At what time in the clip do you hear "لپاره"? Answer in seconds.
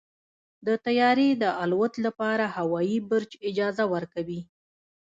2.05-2.45